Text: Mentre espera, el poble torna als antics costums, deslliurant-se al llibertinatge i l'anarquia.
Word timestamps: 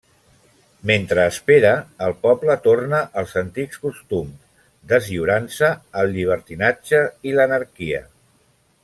Mentre 0.91 1.25
espera, 1.31 1.73
el 2.05 2.15
poble 2.23 2.55
torna 2.63 3.01
als 3.23 3.35
antics 3.43 3.83
costums, 3.85 4.49
deslliurant-se 4.93 5.71
al 6.03 6.11
llibertinatge 6.17 7.03
i 7.33 7.37
l'anarquia. 7.39 8.03